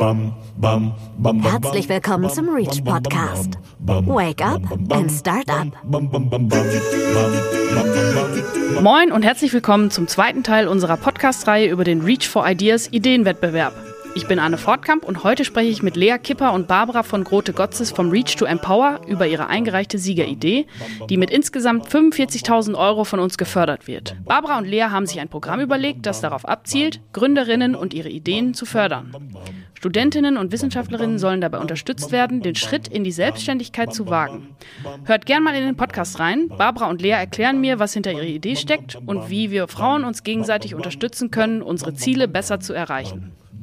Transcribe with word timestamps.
Herzlich 0.00 1.88
willkommen 1.88 2.28
zum 2.28 2.48
Reach 2.48 2.82
Podcast. 2.84 3.56
Wake 3.78 4.44
up 4.44 4.60
and 4.90 5.08
start 5.08 5.48
up. 5.48 5.68
Moin 8.82 9.12
und 9.12 9.22
herzlich 9.22 9.52
willkommen 9.52 9.92
zum 9.92 10.08
zweiten 10.08 10.42
Teil 10.42 10.66
unserer 10.66 10.96
Podcast-Reihe 10.96 11.70
über 11.70 11.84
den 11.84 12.00
Reach 12.00 12.28
for 12.28 12.44
Ideas 12.44 12.92
Ideenwettbewerb. 12.92 13.72
Ich 14.16 14.28
bin 14.28 14.38
Anne 14.38 14.58
Fortkamp 14.58 15.04
und 15.04 15.24
heute 15.24 15.44
spreche 15.44 15.70
ich 15.70 15.82
mit 15.82 15.96
Lea 15.96 16.18
Kipper 16.22 16.52
und 16.52 16.68
Barbara 16.68 17.02
von 17.02 17.24
Grote-Gotzes 17.24 17.90
vom 17.90 18.10
Reach 18.10 18.36
to 18.36 18.44
Empower 18.44 19.00
über 19.08 19.26
ihre 19.26 19.48
eingereichte 19.48 19.98
Siegeridee, 19.98 20.66
die 21.10 21.16
mit 21.16 21.30
insgesamt 21.30 21.88
45.000 21.88 22.76
Euro 22.78 23.02
von 23.02 23.18
uns 23.18 23.38
gefördert 23.38 23.88
wird. 23.88 24.16
Barbara 24.24 24.58
und 24.58 24.66
Lea 24.66 24.84
haben 24.90 25.06
sich 25.06 25.18
ein 25.18 25.28
Programm 25.28 25.58
überlegt, 25.58 26.06
das 26.06 26.20
darauf 26.20 26.44
abzielt, 26.46 27.00
Gründerinnen 27.12 27.74
und 27.74 27.92
ihre 27.92 28.08
Ideen 28.08 28.54
zu 28.54 28.66
fördern. 28.66 29.12
Studentinnen 29.84 30.38
und 30.38 30.50
Wissenschaftlerinnen 30.50 31.18
sollen 31.18 31.42
dabei 31.42 31.58
unterstützt 31.58 32.10
werden, 32.10 32.40
den 32.40 32.54
Schritt 32.54 32.88
in 32.88 33.04
die 33.04 33.12
Selbstständigkeit 33.12 33.92
zu 33.92 34.08
wagen. 34.08 34.56
Hört 35.04 35.26
gern 35.26 35.42
mal 35.42 35.54
in 35.54 35.66
den 35.66 35.76
Podcast 35.76 36.18
rein. 36.20 36.48
Barbara 36.48 36.88
und 36.88 37.02
Lea 37.02 37.10
erklären 37.10 37.60
mir, 37.60 37.78
was 37.78 37.92
hinter 37.92 38.10
ihrer 38.12 38.22
Idee 38.22 38.56
steckt 38.56 38.96
und 39.04 39.28
wie 39.28 39.50
wir 39.50 39.68
Frauen 39.68 40.04
uns 40.04 40.22
gegenseitig 40.22 40.74
unterstützen 40.74 41.30
können, 41.30 41.60
unsere 41.60 41.92
Ziele 41.92 42.28
besser 42.28 42.60
zu 42.60 42.72
erreichen 42.72 43.32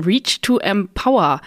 Reach 0.00 0.40
to 0.42 0.58
Empower, 0.58 1.40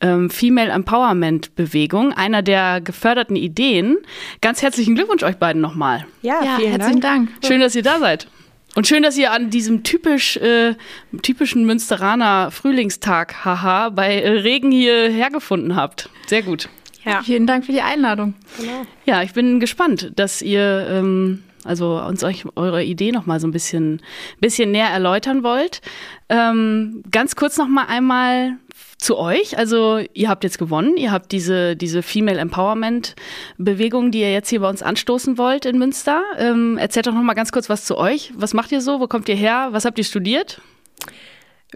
ähm, 0.00 0.30
Female 0.30 0.70
Empowerment 0.70 1.54
Bewegung, 1.54 2.12
einer 2.12 2.42
der 2.42 2.80
geförderten 2.80 3.36
Ideen. 3.36 3.98
Ganz 4.40 4.62
herzlichen 4.62 4.94
Glückwunsch 4.94 5.22
euch 5.22 5.36
beiden 5.36 5.62
nochmal. 5.62 6.06
Ja, 6.22 6.42
ja 6.44 6.56
vielen 6.56 6.70
herzlichen 6.72 7.00
Dank. 7.00 7.30
Dank. 7.30 7.46
Schön, 7.46 7.60
dass 7.60 7.74
ihr 7.74 7.82
da 7.82 7.98
seid. 7.98 8.28
Und 8.74 8.86
schön, 8.86 9.02
dass 9.02 9.16
ihr 9.16 9.32
an 9.32 9.48
diesem 9.48 9.84
typisch, 9.84 10.36
äh, 10.36 10.74
typischen 11.22 11.64
Münsteraner 11.64 12.50
Frühlingstag, 12.50 13.44
haha, 13.44 13.88
bei 13.88 14.20
äh, 14.20 14.28
Regen 14.28 14.70
hierher 14.70 15.30
gefunden 15.30 15.76
habt. 15.76 16.10
Sehr 16.26 16.42
gut. 16.42 16.68
Ja. 17.02 17.22
Vielen 17.22 17.46
Dank 17.46 17.64
für 17.64 17.72
die 17.72 17.80
Einladung. 17.80 18.34
Genau. 18.58 18.84
Ja, 19.06 19.22
ich 19.22 19.32
bin 19.32 19.60
gespannt, 19.60 20.12
dass 20.16 20.42
ihr 20.42 20.86
ähm, 20.90 21.42
also 21.66 22.00
uns 22.00 22.24
euch 22.24 22.44
eure 22.56 22.82
Idee 22.82 23.12
noch 23.12 23.26
mal 23.26 23.40
so 23.40 23.46
ein 23.46 23.52
bisschen, 23.52 24.00
bisschen 24.40 24.70
näher 24.70 24.88
erläutern 24.88 25.42
wollt. 25.42 25.80
Ähm, 26.28 27.02
ganz 27.10 27.36
kurz 27.36 27.58
noch 27.58 27.68
mal 27.68 27.86
einmal 27.86 28.56
zu 28.98 29.18
euch. 29.18 29.58
Also 29.58 30.00
ihr 30.14 30.28
habt 30.28 30.44
jetzt 30.44 30.58
gewonnen, 30.58 30.96
ihr 30.96 31.12
habt 31.12 31.32
diese, 31.32 31.76
diese 31.76 32.02
Female 32.02 32.38
Empowerment 32.38 33.14
Bewegung, 33.58 34.10
die 34.10 34.20
ihr 34.20 34.32
jetzt 34.32 34.48
hier 34.48 34.60
bei 34.60 34.68
uns 34.68 34.82
anstoßen 34.82 35.38
wollt 35.38 35.66
in 35.66 35.78
Münster. 35.78 36.22
Ähm, 36.38 36.78
erzählt 36.78 37.06
doch 37.06 37.14
noch 37.14 37.22
mal 37.22 37.34
ganz 37.34 37.52
kurz 37.52 37.68
was 37.68 37.84
zu 37.84 37.98
euch. 37.98 38.32
Was 38.36 38.54
macht 38.54 38.72
ihr 38.72 38.80
so? 38.80 39.00
Wo 39.00 39.06
kommt 39.06 39.28
ihr 39.28 39.36
her? 39.36 39.68
Was 39.72 39.84
habt 39.84 39.98
ihr 39.98 40.04
studiert? 40.04 40.60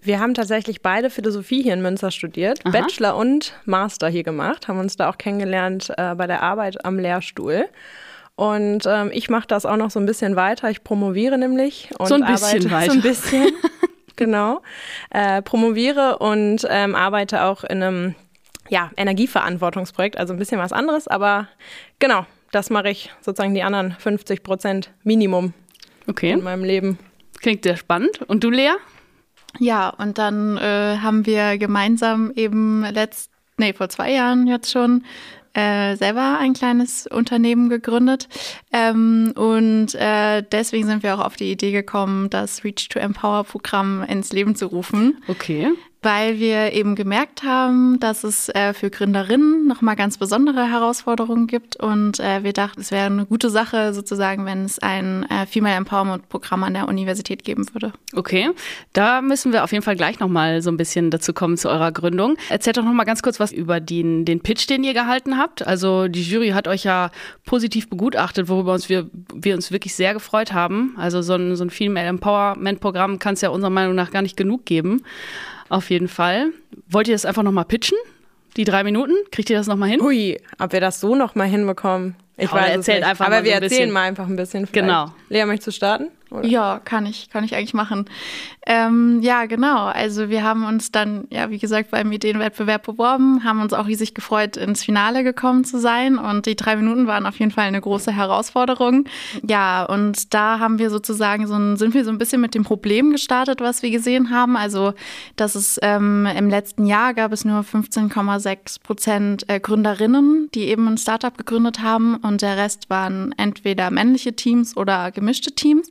Wir 0.02 0.20
haben 0.20 0.34
tatsächlich 0.34 0.82
beide 0.82 1.10
Philosophie 1.10 1.62
hier 1.62 1.74
in 1.74 1.82
Münster 1.82 2.10
studiert, 2.10 2.60
Aha. 2.64 2.70
Bachelor 2.70 3.16
und 3.16 3.54
Master 3.64 4.08
hier 4.08 4.22
gemacht, 4.22 4.68
haben 4.68 4.78
uns 4.78 4.96
da 4.96 5.10
auch 5.10 5.18
kennengelernt 5.18 5.92
äh, 5.96 6.14
bei 6.14 6.26
der 6.26 6.42
Arbeit 6.42 6.84
am 6.84 6.98
Lehrstuhl. 6.98 7.68
Und 8.40 8.84
ähm, 8.86 9.10
ich 9.12 9.28
mache 9.28 9.46
das 9.46 9.66
auch 9.66 9.76
noch 9.76 9.90
so 9.90 10.00
ein 10.00 10.06
bisschen 10.06 10.34
weiter. 10.34 10.70
Ich 10.70 10.82
promoviere 10.82 11.36
nämlich 11.36 11.90
und 11.98 12.08
so 12.08 12.14
ein 12.14 12.24
bisschen 12.24 12.70
arbeite 12.70 12.70
weiter. 12.70 12.92
so 12.92 12.96
ein 12.96 13.02
bisschen. 13.02 13.48
genau. 14.16 14.62
Äh, 15.10 15.42
promoviere 15.42 16.16
und 16.20 16.66
ähm, 16.70 16.94
arbeite 16.94 17.44
auch 17.44 17.64
in 17.64 17.82
einem 17.82 18.14
ja, 18.70 18.90
Energieverantwortungsprojekt, 18.96 20.16
also 20.16 20.32
ein 20.32 20.38
bisschen 20.38 20.58
was 20.58 20.72
anderes, 20.72 21.06
aber 21.06 21.48
genau, 21.98 22.24
das 22.50 22.70
mache 22.70 22.88
ich 22.88 23.12
sozusagen 23.20 23.52
die 23.52 23.62
anderen 23.62 23.92
50 23.92 24.42
Prozent 24.42 24.90
Minimum 25.02 25.52
okay. 26.08 26.30
in 26.30 26.42
meinem 26.42 26.64
Leben. 26.64 26.98
Klingt 27.42 27.64
sehr 27.64 27.76
spannend. 27.76 28.22
Und 28.22 28.42
du, 28.42 28.48
Lea? 28.48 28.72
Ja, 29.58 29.90
und 29.90 30.16
dann 30.16 30.56
äh, 30.56 30.96
haben 31.02 31.26
wir 31.26 31.58
gemeinsam 31.58 32.32
eben 32.36 32.86
letzt, 32.86 33.30
nee, 33.58 33.74
vor 33.74 33.90
zwei 33.90 34.12
Jahren 34.12 34.46
jetzt 34.46 34.70
schon 34.70 35.04
äh, 35.54 35.96
selber 35.96 36.38
ein 36.38 36.52
kleines 36.52 37.06
Unternehmen 37.06 37.68
gegründet. 37.68 38.28
Ähm, 38.72 39.32
und 39.36 39.94
äh, 39.94 40.42
deswegen 40.42 40.86
sind 40.86 41.02
wir 41.02 41.14
auch 41.14 41.24
auf 41.24 41.36
die 41.36 41.50
Idee 41.50 41.72
gekommen, 41.72 42.30
das 42.30 42.64
Reach 42.64 42.88
to 42.88 42.98
Empower 42.98 43.44
Programm 43.44 44.02
ins 44.02 44.32
Leben 44.32 44.54
zu 44.54 44.66
rufen. 44.66 45.22
Okay 45.28 45.68
weil 46.02 46.38
wir 46.38 46.72
eben 46.72 46.94
gemerkt 46.94 47.42
haben, 47.42 48.00
dass 48.00 48.24
es 48.24 48.48
äh, 48.50 48.72
für 48.72 48.90
Gründerinnen 48.90 49.66
nochmal 49.66 49.96
ganz 49.96 50.16
besondere 50.16 50.70
Herausforderungen 50.70 51.46
gibt 51.46 51.76
und 51.76 52.20
äh, 52.20 52.42
wir 52.42 52.52
dachten, 52.52 52.80
es 52.80 52.90
wäre 52.90 53.06
eine 53.06 53.26
gute 53.26 53.50
Sache 53.50 53.92
sozusagen, 53.92 54.46
wenn 54.46 54.64
es 54.64 54.78
ein 54.78 55.26
äh, 55.28 55.46
Female 55.46 55.76
Empowerment 55.76 56.28
Programm 56.28 56.64
an 56.64 56.74
der 56.74 56.88
Universität 56.88 57.44
geben 57.44 57.66
würde. 57.74 57.92
Okay, 58.14 58.50
da 58.94 59.20
müssen 59.20 59.52
wir 59.52 59.62
auf 59.62 59.72
jeden 59.72 59.84
Fall 59.84 59.96
gleich 59.96 60.20
nochmal 60.20 60.62
so 60.62 60.70
ein 60.70 60.78
bisschen 60.78 61.10
dazu 61.10 61.34
kommen 61.34 61.58
zu 61.58 61.68
eurer 61.68 61.92
Gründung. 61.92 62.36
Erzählt 62.48 62.78
doch 62.78 62.84
nochmal 62.84 63.06
ganz 63.06 63.22
kurz 63.22 63.38
was 63.38 63.52
über 63.52 63.80
den, 63.80 64.24
den 64.24 64.40
Pitch, 64.40 64.68
den 64.70 64.84
ihr 64.84 64.94
gehalten 64.94 65.36
habt. 65.36 65.66
Also 65.66 66.08
die 66.08 66.22
Jury 66.22 66.50
hat 66.50 66.66
euch 66.66 66.84
ja 66.84 67.10
positiv 67.44 67.90
begutachtet, 67.90 68.48
worüber 68.48 68.72
uns 68.72 68.88
wir, 68.88 69.10
wir 69.34 69.54
uns 69.54 69.70
wirklich 69.70 69.94
sehr 69.94 70.14
gefreut 70.14 70.52
haben. 70.52 70.94
Also 70.96 71.20
so 71.20 71.34
ein, 71.34 71.56
so 71.56 71.64
ein 71.64 71.70
Female 71.70 72.06
Empowerment 72.06 72.80
Programm 72.80 73.18
kann 73.18 73.34
es 73.34 73.42
ja 73.42 73.50
unserer 73.50 73.70
Meinung 73.70 73.94
nach 73.94 74.10
gar 74.10 74.22
nicht 74.22 74.36
genug 74.36 74.64
geben. 74.64 75.02
Auf 75.70 75.88
jeden 75.88 76.08
Fall. 76.08 76.52
Wollt 76.88 77.08
ihr 77.08 77.14
das 77.14 77.24
einfach 77.24 77.42
nochmal 77.42 77.64
pitchen? 77.64 77.96
Die 78.56 78.64
drei 78.64 78.84
Minuten? 78.84 79.14
Kriegt 79.30 79.48
ihr 79.48 79.56
das 79.56 79.68
nochmal 79.68 79.88
hin? 79.88 80.00
Ui, 80.02 80.36
ob 80.58 80.72
wir 80.72 80.80
das 80.80 81.00
so 81.00 81.14
nochmal 81.14 81.46
hinbekommen? 81.46 82.16
Ich 82.36 82.50
ja, 82.50 82.56
weiß 82.56 82.70
erzählt 82.76 83.04
einfach 83.04 83.26
Aber 83.26 83.44
wir 83.44 83.52
so 83.52 83.56
ein 83.56 83.62
erzählen 83.62 83.80
bisschen. 83.80 83.92
mal 83.92 84.02
einfach 84.02 84.26
ein 84.26 84.36
bisschen. 84.36 84.66
Vielleicht. 84.66 84.86
Genau. 84.86 85.14
Lea, 85.28 85.44
möchtest 85.46 85.68
du 85.68 85.72
starten? 85.72 86.08
Oder? 86.30 86.46
Ja, 86.46 86.80
kann 86.84 87.06
ich, 87.06 87.28
kann 87.30 87.44
ich 87.44 87.54
eigentlich 87.56 87.74
machen. 87.74 88.06
Ähm, 88.66 89.20
ja, 89.22 89.46
genau. 89.46 89.86
Also 89.86 90.28
wir 90.28 90.44
haben 90.44 90.64
uns 90.64 90.92
dann, 90.92 91.26
ja, 91.30 91.50
wie 91.50 91.58
gesagt, 91.58 91.90
beim 91.90 92.12
Ideenwettbewerb 92.12 92.84
beworben, 92.84 93.42
haben 93.42 93.60
uns 93.60 93.72
auch 93.72 93.86
riesig 93.86 94.14
gefreut, 94.14 94.56
ins 94.56 94.84
Finale 94.84 95.24
gekommen 95.24 95.64
zu 95.64 95.80
sein. 95.80 96.18
Und 96.18 96.46
die 96.46 96.56
drei 96.56 96.76
Minuten 96.76 97.06
waren 97.06 97.26
auf 97.26 97.38
jeden 97.38 97.50
Fall 97.50 97.64
eine 97.64 97.80
große 97.80 98.12
Herausforderung. 98.12 99.06
Ja, 99.46 99.84
und 99.84 100.34
da 100.34 100.58
haben 100.58 100.78
wir 100.78 100.90
sozusagen 100.90 101.46
so 101.46 101.54
ein, 101.54 101.76
sind 101.76 101.94
wir 101.94 102.04
so 102.04 102.10
ein 102.10 102.18
bisschen 102.18 102.40
mit 102.40 102.54
dem 102.54 102.62
Problem 102.62 103.10
gestartet, 103.10 103.60
was 103.60 103.82
wir 103.82 103.90
gesehen 103.90 104.30
haben. 104.30 104.56
Also, 104.56 104.94
dass 105.36 105.54
es 105.54 105.78
ähm, 105.82 106.26
im 106.26 106.48
letzten 106.48 106.86
Jahr 106.86 107.14
gab 107.14 107.32
es 107.32 107.44
nur 107.44 107.62
15,6 107.62 108.82
Prozent 108.82 109.48
äh, 109.48 109.58
Gründerinnen, 109.58 110.48
die 110.54 110.68
eben 110.68 110.86
ein 110.86 110.98
Startup 110.98 111.36
gegründet 111.36 111.80
haben. 111.82 112.16
Und 112.16 112.42
der 112.42 112.56
Rest 112.56 112.90
waren 112.90 113.34
entweder 113.36 113.90
männliche 113.90 114.34
Teams 114.36 114.76
oder 114.76 115.10
gemischte 115.10 115.52
Teams. 115.52 115.90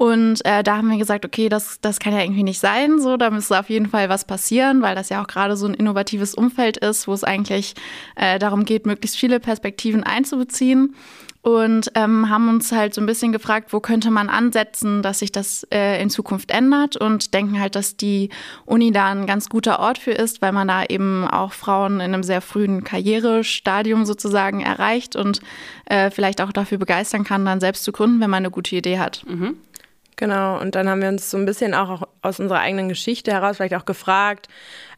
Und 0.00 0.42
äh, 0.46 0.62
da 0.62 0.78
haben 0.78 0.88
wir 0.88 0.96
gesagt, 0.96 1.26
okay, 1.26 1.50
das, 1.50 1.78
das 1.82 1.98
kann 1.98 2.14
ja 2.14 2.22
irgendwie 2.22 2.42
nicht 2.42 2.58
sein. 2.58 3.02
So, 3.02 3.18
da 3.18 3.28
müsste 3.28 3.60
auf 3.60 3.68
jeden 3.68 3.86
Fall 3.86 4.08
was 4.08 4.24
passieren, 4.24 4.80
weil 4.80 4.94
das 4.94 5.10
ja 5.10 5.22
auch 5.22 5.26
gerade 5.26 5.58
so 5.58 5.66
ein 5.66 5.74
innovatives 5.74 6.34
Umfeld 6.34 6.78
ist, 6.78 7.06
wo 7.06 7.12
es 7.12 7.22
eigentlich 7.22 7.74
äh, 8.16 8.38
darum 8.38 8.64
geht, 8.64 8.86
möglichst 8.86 9.18
viele 9.18 9.40
Perspektiven 9.40 10.02
einzubeziehen. 10.02 10.94
Und 11.42 11.92
ähm, 11.96 12.30
haben 12.30 12.48
uns 12.48 12.72
halt 12.72 12.94
so 12.94 13.02
ein 13.02 13.06
bisschen 13.06 13.32
gefragt, 13.32 13.74
wo 13.74 13.80
könnte 13.80 14.10
man 14.10 14.30
ansetzen, 14.30 15.02
dass 15.02 15.18
sich 15.18 15.32
das 15.32 15.66
äh, 15.70 16.00
in 16.00 16.08
Zukunft 16.08 16.50
ändert 16.50 16.96
und 16.96 17.32
denken 17.34 17.60
halt, 17.60 17.76
dass 17.76 17.96
die 17.96 18.30
Uni 18.66 18.92
da 18.92 19.06
ein 19.06 19.26
ganz 19.26 19.48
guter 19.50 19.80
Ort 19.80 19.98
für 19.98 20.12
ist, 20.12 20.40
weil 20.40 20.52
man 20.52 20.68
da 20.68 20.84
eben 20.84 21.26
auch 21.26 21.52
Frauen 21.52 21.94
in 21.94 22.12
einem 22.12 22.22
sehr 22.22 22.40
frühen 22.42 22.84
Karrierestadium 22.84 24.04
sozusagen 24.06 24.60
erreicht 24.60 25.16
und 25.16 25.40
äh, 25.86 26.10
vielleicht 26.10 26.42
auch 26.42 26.52
dafür 26.52 26.76
begeistern 26.76 27.24
kann, 27.24 27.44
dann 27.44 27.60
selbst 27.60 27.84
zu 27.84 27.92
gründen, 27.92 28.20
wenn 28.20 28.30
man 28.30 28.44
eine 28.44 28.50
gute 28.50 28.76
Idee 28.76 28.98
hat. 28.98 29.24
Mhm. 29.26 29.56
Genau, 30.20 30.60
und 30.60 30.74
dann 30.74 30.86
haben 30.86 31.00
wir 31.00 31.08
uns 31.08 31.30
so 31.30 31.38
ein 31.38 31.46
bisschen 31.46 31.72
auch 31.72 32.06
aus 32.20 32.40
unserer 32.40 32.58
eigenen 32.58 32.90
Geschichte 32.90 33.32
heraus 33.32 33.56
vielleicht 33.56 33.74
auch 33.74 33.86
gefragt, 33.86 34.48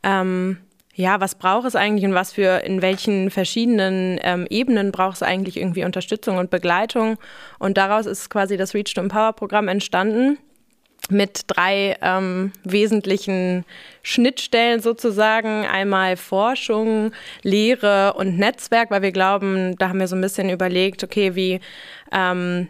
ähm, 0.02 0.58
ja, 0.96 1.20
was 1.20 1.36
braucht 1.36 1.64
es 1.64 1.76
eigentlich 1.76 2.04
und 2.04 2.14
was 2.14 2.32
für, 2.32 2.64
in 2.64 2.82
welchen 2.82 3.30
verschiedenen 3.30 4.18
ähm, 4.24 4.48
Ebenen 4.50 4.90
braucht 4.90 5.14
es 5.14 5.22
eigentlich 5.22 5.58
irgendwie 5.58 5.84
Unterstützung 5.84 6.38
und 6.38 6.50
Begleitung? 6.50 7.18
Und 7.60 7.78
daraus 7.78 8.06
ist 8.06 8.30
quasi 8.30 8.56
das 8.56 8.74
Reach 8.74 8.94
to 8.94 9.00
Empower 9.00 9.32
Programm 9.32 9.68
entstanden 9.68 10.38
mit 11.08 11.42
drei 11.46 11.96
ähm, 12.02 12.50
wesentlichen 12.64 13.64
Schnittstellen 14.02 14.80
sozusagen. 14.80 15.66
Einmal 15.66 16.16
Forschung, 16.16 17.12
Lehre 17.42 18.14
und 18.14 18.38
Netzwerk, 18.38 18.90
weil 18.90 19.02
wir 19.02 19.12
glauben, 19.12 19.76
da 19.78 19.88
haben 19.88 20.00
wir 20.00 20.08
so 20.08 20.16
ein 20.16 20.20
bisschen 20.20 20.50
überlegt, 20.50 21.04
okay, 21.04 21.36
wie 21.36 21.60
ähm, 22.10 22.66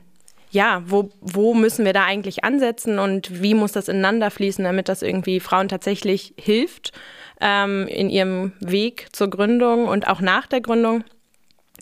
ja, 0.53 0.83
wo, 0.87 1.09
wo 1.21 1.55
müssen 1.55 1.87
wir 1.87 1.95
da 1.95 2.05
eigentlich 2.05 2.45
ansetzen 2.45 2.99
und 2.99 3.43
wie 3.43 3.55
muss 3.55 3.73
das 3.73 3.89
ineinander 3.89 4.31
fließen, 4.31 4.63
damit 4.63 4.89
das 4.89 5.01
irgendwie 5.01 5.41
Frauen 5.41 5.69
tatsächlich 5.69 6.35
hilft 6.39 6.93
ähm, 7.41 7.89
in 7.89 8.11
ihrem 8.11 8.53
Weg 8.61 9.09
zur 9.13 9.31
Gründung 9.31 9.89
und 9.89 10.07
auch 10.07 10.21
nach 10.21 10.47
der 10.47 10.61
Gründung 10.61 11.05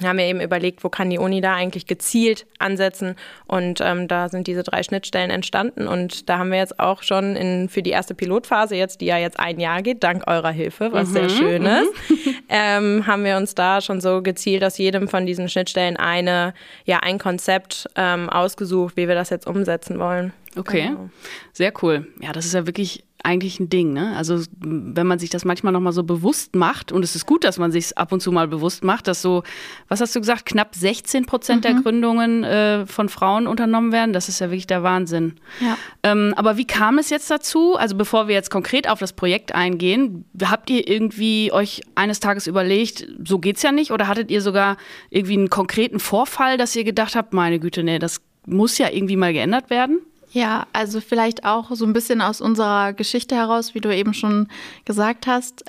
haben 0.03 0.19
wir 0.19 0.25
eben 0.25 0.41
überlegt, 0.41 0.83
wo 0.83 0.89
kann 0.89 1.11
die 1.11 1.19
Uni 1.19 1.41
da 1.41 1.55
eigentlich 1.55 1.87
gezielt 1.87 2.47
ansetzen. 2.59 3.17
Und 3.47 3.81
ähm, 3.83 4.09
da 4.09 4.29
sind 4.29 4.47
diese 4.47 4.63
drei 4.63 4.83
Schnittstellen 4.83 5.31
entstanden. 5.31 5.87
Und 5.87 6.29
da 6.29 6.39
haben 6.39 6.51
wir 6.51 6.59
jetzt 6.59 6.81
auch 6.81 7.03
schon 7.03 7.37
in, 7.37 7.69
für 7.69 7.83
die 7.83 7.91
erste 7.91 8.15
Pilotphase 8.15 8.77
jetzt, 8.77 9.01
die 9.01 9.07
ja 9.07 9.19
jetzt 9.19 9.39
ein 9.39 9.61
Jahr 9.61 9.83
geht, 9.83 10.03
dank 10.03 10.27
eurer 10.27 10.51
Hilfe, 10.51 10.93
was 10.93 11.09
mhm, 11.09 11.13
sehr 11.13 11.29
schön 11.29 11.67
ist, 11.67 11.93
mhm. 12.09 12.35
ähm, 12.49 13.07
haben 13.07 13.25
wir 13.25 13.37
uns 13.37 13.55
da 13.55 13.81
schon 13.81 14.01
so 14.01 14.23
gezielt 14.23 14.65
aus 14.65 14.79
jedem 14.79 15.09
von 15.09 15.27
diesen 15.27 15.49
Schnittstellen 15.49 15.97
eine, 15.97 16.55
ja, 16.85 17.01
ein 17.01 17.19
Konzept 17.19 17.89
ähm, 17.97 18.31
ausgesucht, 18.31 18.97
wie 18.97 19.09
wir 19.09 19.15
das 19.15 19.31
jetzt 19.31 19.47
umsetzen 19.47 19.99
wollen. 19.99 20.33
Okay, 20.57 20.89
genau. 20.89 21.11
sehr 21.53 21.73
cool. 21.83 22.09
Ja, 22.21 22.33
das 22.33 22.45
ist 22.45 22.55
ja 22.55 22.67
wirklich 22.67 23.05
eigentlich 23.25 23.61
ein 23.61 23.69
Ding. 23.69 23.93
Ne? 23.93 24.15
Also 24.17 24.43
wenn 24.61 25.07
man 25.07 25.19
sich 25.19 25.31
das 25.31 25.45
manchmal 25.45 25.73
noch 25.73 25.81
mal 25.81 25.93
so 25.93 26.03
bewusst 26.03 26.57
macht, 26.57 26.93
und 26.93 27.03
es 27.03 27.15
ist 27.15 27.27
gut, 27.27 27.45
dass 27.45 27.59
man 27.59 27.73
sich 27.73 27.97
ab 27.97 28.13
und 28.13 28.21
zu 28.21 28.33
mal 28.33 28.49
bewusst 28.49 28.85
macht, 28.85 29.07
dass 29.07 29.23
so, 29.23 29.43
was 29.89 30.01
hast 30.01 30.15
du 30.15 30.21
gesagt, 30.21 30.47
knapp 30.47 30.75
16 30.75 31.27
Prozent 31.27 31.59
mhm. 31.59 31.63
der 31.63 31.75
Gründungen 31.83 32.45
äh, 32.45 32.87
von 32.87 33.09
Frauen 33.09 33.47
unternommen 33.47 33.93
werden, 33.93 34.13
das 34.13 34.29
ist 34.29 34.41
ja 34.41 34.49
wirklich 34.49 34.67
der 34.67 34.83
Wahnsinn. 34.83 35.35
Ja. 35.61 35.77
Ähm, 36.03 36.35
aber 36.37 36.57
wie 36.57 36.67
kam 36.67 36.99
es 36.99 37.11
jetzt 37.11 37.31
dazu? 37.31 37.77
Also 37.77 37.97
bevor 37.97 38.29
wir 38.29 38.35
jetzt 38.35 38.51
konkret 38.51 38.89
auf 38.89 38.99
das 38.99 39.13
Projekt 39.13 39.55
eingehen, 39.55 40.25
habt 40.43 40.71
ihr 40.71 40.89
irgendwie 40.89 41.53
euch 41.53 41.83
eines 41.95 42.21
Tages 42.21 42.47
überlegt, 42.47 43.07
so 43.25 43.39
geht's 43.39 43.63
ja 43.63 43.73
nicht? 43.73 43.91
Oder 43.91 44.09
hattet 44.09 44.31
ihr 44.31 44.43
sogar 44.43 44.77
irgendwie 45.11 45.35
einen 45.35 45.51
konkreten 45.51 46.01
Vorfall, 46.01 46.57
dass 46.57 46.75
ihr 46.77 46.85
gedacht 46.85 47.15
habt, 47.15 47.33
meine 47.33 47.59
Güte, 47.59 47.83
nee, 47.83 47.99
das 47.99 48.21
muss 48.47 48.79
ja 48.79 48.91
irgendwie 48.91 49.17
mal 49.17 49.33
geändert 49.33 49.71
werden? 49.71 50.01
Ja, 50.33 50.67
also 50.73 51.01
vielleicht 51.01 51.45
auch 51.45 51.71
so 51.73 51.85
ein 51.85 51.93
bisschen 51.93 52.21
aus 52.23 52.41
unserer 52.41 52.93
Geschichte 52.93 53.35
heraus, 53.35 53.75
wie 53.75 53.81
du 53.81 53.95
eben 53.95 54.15
schon 54.15 54.49
gesagt 54.85 55.27
hast. 55.27 55.65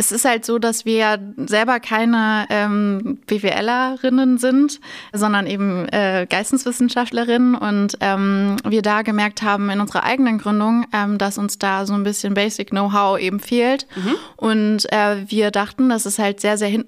Es 0.00 0.12
ist 0.12 0.24
halt 0.24 0.46
so, 0.46 0.58
dass 0.58 0.86
wir 0.86 1.18
selber 1.36 1.78
keine 1.78 2.46
ähm, 2.48 3.18
BWLerinnen 3.26 4.38
sind, 4.38 4.80
sondern 5.12 5.46
eben 5.46 5.86
äh, 5.90 6.26
Geisteswissenschaftlerinnen 6.26 7.54
und 7.54 7.98
ähm, 8.00 8.56
wir 8.66 8.80
da 8.80 9.02
gemerkt 9.02 9.42
haben 9.42 9.68
in 9.68 9.78
unserer 9.78 10.04
eigenen 10.04 10.38
Gründung, 10.38 10.86
ähm, 10.94 11.18
dass 11.18 11.36
uns 11.36 11.58
da 11.58 11.84
so 11.84 11.92
ein 11.92 12.02
bisschen 12.02 12.32
Basic 12.32 12.70
Know-how 12.70 13.20
eben 13.20 13.40
fehlt 13.40 13.86
mhm. 13.94 14.14
und 14.36 14.90
äh, 14.90 15.16
wir 15.30 15.50
dachten, 15.50 15.90
dass 15.90 16.06
es 16.06 16.18
halt 16.18 16.40
sehr, 16.40 16.56
sehr 16.56 16.82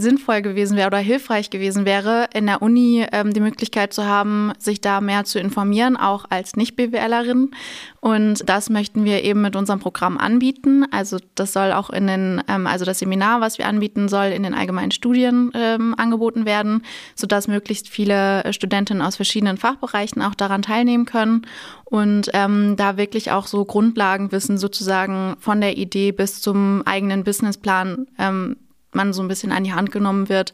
sinnvoll 0.00 0.42
gewesen 0.42 0.76
wäre 0.76 0.88
oder 0.88 0.98
hilfreich 0.98 1.50
gewesen 1.50 1.84
wäre, 1.84 2.26
in 2.34 2.46
der 2.46 2.62
Uni 2.62 3.06
ähm, 3.12 3.32
die 3.32 3.38
Möglichkeit 3.38 3.92
zu 3.92 4.06
haben, 4.06 4.54
sich 4.58 4.80
da 4.80 5.00
mehr 5.00 5.24
zu 5.24 5.38
informieren, 5.38 5.96
auch 5.96 6.24
als 6.30 6.56
Nicht-BWLerin 6.56 7.52
und 8.00 8.48
das 8.48 8.70
möchten 8.70 9.04
wir 9.04 9.22
eben 9.24 9.42
mit 9.42 9.56
unserem 9.56 9.78
Programm 9.78 10.16
anbieten. 10.16 10.86
Also 10.90 11.18
das 11.34 11.52
soll 11.52 11.72
auch 11.72 11.90
in 11.90 12.06
den, 12.06 12.39
ähm, 12.48 12.66
also 12.66 12.84
das 12.84 12.98
Seminar, 13.00 13.40
was 13.40 13.58
wir 13.58 13.66
anbieten, 13.66 14.08
soll 14.08 14.26
in 14.26 14.42
den 14.42 14.54
allgemeinen 14.54 14.90
Studien 14.90 15.50
ähm, 15.54 15.94
angeboten 15.96 16.44
werden, 16.44 16.82
sodass 17.14 17.48
möglichst 17.48 17.88
viele 17.88 18.52
Studentinnen 18.52 19.02
aus 19.02 19.16
verschiedenen 19.16 19.56
Fachbereichen 19.56 20.22
auch 20.22 20.34
daran 20.34 20.62
teilnehmen 20.62 21.04
können 21.04 21.46
und 21.84 22.30
ähm, 22.32 22.76
da 22.76 22.96
wirklich 22.96 23.30
auch 23.32 23.46
so 23.46 23.64
Grundlagenwissen 23.64 24.58
sozusagen 24.58 25.36
von 25.40 25.60
der 25.60 25.76
Idee 25.76 26.12
bis 26.12 26.40
zum 26.40 26.82
eigenen 26.86 27.24
Businessplan 27.24 28.06
ähm, 28.18 28.56
man 28.92 29.12
so 29.12 29.22
ein 29.22 29.28
bisschen 29.28 29.52
an 29.52 29.64
die 29.64 29.72
Hand 29.72 29.92
genommen 29.92 30.28
wird, 30.28 30.52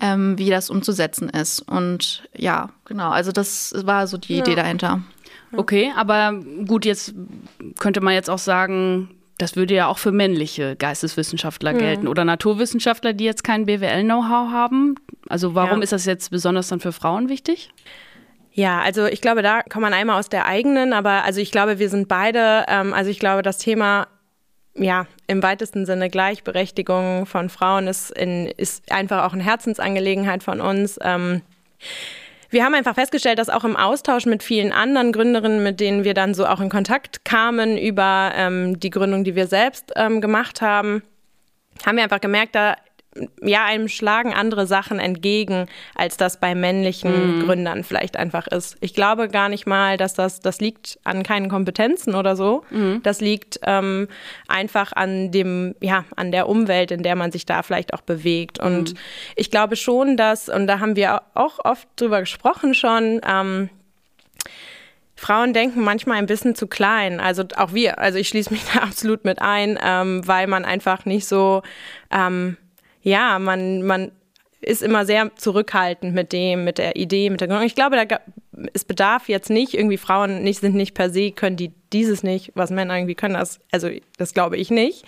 ähm, 0.00 0.38
wie 0.38 0.50
das 0.50 0.70
umzusetzen 0.70 1.28
ist. 1.28 1.60
Und 1.60 2.28
ja, 2.36 2.70
genau, 2.84 3.10
also 3.10 3.32
das 3.32 3.74
war 3.84 4.06
so 4.06 4.16
die 4.16 4.36
ja. 4.36 4.42
Idee 4.42 4.54
dahinter. 4.54 5.02
Okay, 5.56 5.92
aber 5.96 6.34
gut, 6.66 6.84
jetzt 6.84 7.14
könnte 7.78 8.00
man 8.00 8.14
jetzt 8.14 8.28
auch 8.28 8.38
sagen, 8.38 9.08
das 9.38 9.56
würde 9.56 9.74
ja 9.74 9.86
auch 9.86 9.98
für 9.98 10.12
männliche 10.12 10.76
Geisteswissenschaftler 10.76 11.72
mhm. 11.72 11.78
gelten 11.78 12.08
oder 12.08 12.24
Naturwissenschaftler, 12.24 13.12
die 13.12 13.24
jetzt 13.24 13.44
kein 13.44 13.66
BWL-Know-how 13.66 14.50
haben. 14.50 14.96
Also 15.28 15.54
warum 15.54 15.78
ja. 15.78 15.84
ist 15.84 15.92
das 15.92 16.04
jetzt 16.04 16.30
besonders 16.30 16.68
dann 16.68 16.80
für 16.80 16.92
Frauen 16.92 17.28
wichtig? 17.28 17.70
Ja, 18.52 18.80
also 18.80 19.06
ich 19.06 19.20
glaube, 19.20 19.42
da 19.42 19.62
kann 19.62 19.82
man 19.82 19.94
einmal 19.94 20.18
aus 20.18 20.28
der 20.28 20.46
eigenen, 20.46 20.92
aber 20.92 21.22
also 21.24 21.40
ich 21.40 21.52
glaube, 21.52 21.78
wir 21.78 21.88
sind 21.88 22.08
beide, 22.08 22.64
ähm, 22.66 22.92
also 22.92 23.08
ich 23.10 23.20
glaube, 23.20 23.42
das 23.42 23.58
Thema 23.58 24.08
ja, 24.74 25.06
im 25.26 25.42
weitesten 25.42 25.86
Sinne 25.86 26.08
Gleichberechtigung 26.08 27.26
von 27.26 27.48
Frauen 27.48 27.86
ist, 27.86 28.10
in, 28.10 28.46
ist 28.46 28.90
einfach 28.92 29.24
auch 29.24 29.32
eine 29.32 29.42
Herzensangelegenheit 29.42 30.42
von 30.42 30.60
uns. 30.60 30.98
Ähm, 31.02 31.42
wir 32.50 32.64
haben 32.64 32.74
einfach 32.74 32.94
festgestellt, 32.94 33.38
dass 33.38 33.50
auch 33.50 33.64
im 33.64 33.76
Austausch 33.76 34.26
mit 34.26 34.42
vielen 34.42 34.72
anderen 34.72 35.12
Gründerinnen, 35.12 35.62
mit 35.62 35.80
denen 35.80 36.04
wir 36.04 36.14
dann 36.14 36.34
so 36.34 36.46
auch 36.46 36.60
in 36.60 36.70
Kontakt 36.70 37.24
kamen 37.24 37.76
über 37.76 38.32
ähm, 38.34 38.80
die 38.80 38.90
Gründung, 38.90 39.24
die 39.24 39.34
wir 39.34 39.46
selbst 39.46 39.92
ähm, 39.96 40.20
gemacht 40.20 40.62
haben, 40.62 41.02
haben 41.84 41.96
wir 41.96 42.04
einfach 42.04 42.20
gemerkt, 42.20 42.54
da 42.54 42.76
ja, 43.42 43.64
einem 43.64 43.88
schlagen 43.88 44.32
andere 44.34 44.66
Sachen 44.66 44.98
entgegen, 44.98 45.66
als 45.94 46.16
das 46.16 46.40
bei 46.40 46.54
männlichen 46.54 47.38
mhm. 47.38 47.44
Gründern 47.44 47.84
vielleicht 47.84 48.16
einfach 48.16 48.46
ist. 48.46 48.76
Ich 48.80 48.94
glaube 48.94 49.28
gar 49.28 49.48
nicht 49.48 49.66
mal, 49.66 49.96
dass 49.96 50.14
das, 50.14 50.40
das 50.40 50.60
liegt 50.60 50.98
an 51.04 51.22
keinen 51.22 51.48
Kompetenzen 51.48 52.14
oder 52.14 52.36
so. 52.36 52.64
Mhm. 52.70 53.00
Das 53.02 53.20
liegt 53.20 53.60
ähm, 53.64 54.08
einfach 54.46 54.92
an 54.92 55.30
dem, 55.30 55.74
ja, 55.80 56.04
an 56.16 56.32
der 56.32 56.48
Umwelt, 56.48 56.90
in 56.90 57.02
der 57.02 57.16
man 57.16 57.32
sich 57.32 57.46
da 57.46 57.62
vielleicht 57.62 57.94
auch 57.94 58.02
bewegt. 58.02 58.58
Und 58.58 58.92
mhm. 58.92 58.98
ich 59.36 59.50
glaube 59.50 59.76
schon, 59.76 60.16
dass, 60.16 60.48
und 60.48 60.66
da 60.66 60.80
haben 60.80 60.96
wir 60.96 61.22
auch 61.34 61.58
oft 61.64 61.88
drüber 61.96 62.20
gesprochen 62.20 62.74
schon, 62.74 63.20
ähm, 63.26 63.70
Frauen 65.16 65.52
denken 65.52 65.82
manchmal 65.82 66.18
ein 66.18 66.26
bisschen 66.26 66.54
zu 66.54 66.68
klein. 66.68 67.18
Also 67.18 67.42
auch 67.56 67.72
wir. 67.72 67.98
Also 67.98 68.18
ich 68.18 68.28
schließe 68.28 68.52
mich 68.52 68.62
da 68.74 68.80
absolut 68.80 69.24
mit 69.24 69.42
ein, 69.42 69.78
ähm, 69.82 70.26
weil 70.26 70.46
man 70.46 70.64
einfach 70.64 71.06
nicht 71.06 71.26
so 71.26 71.62
ähm, 72.12 72.56
ja, 73.02 73.38
man, 73.38 73.82
man 73.82 74.12
ist 74.60 74.82
immer 74.82 75.06
sehr 75.06 75.34
zurückhaltend 75.36 76.14
mit 76.14 76.32
dem, 76.32 76.64
mit 76.64 76.78
der 76.78 76.96
Idee, 76.96 77.30
mit 77.30 77.40
der 77.40 77.48
Gründung. 77.48 77.66
Ich 77.66 77.74
glaube, 77.74 77.96
da, 77.96 78.20
es 78.72 78.84
bedarf 78.84 79.28
jetzt 79.28 79.50
nicht, 79.50 79.74
irgendwie 79.74 79.98
Frauen 79.98 80.42
nicht, 80.42 80.60
sind 80.60 80.74
nicht 80.74 80.94
per 80.94 81.10
se, 81.10 81.30
können 81.30 81.56
die 81.56 81.72
dieses 81.92 82.22
nicht, 82.22 82.52
was 82.54 82.70
Männer 82.70 82.96
irgendwie 82.96 83.14
können 83.14 83.34
das, 83.34 83.60
also 83.70 83.88
das 84.16 84.34
glaube 84.34 84.56
ich 84.56 84.70
nicht. 84.70 85.04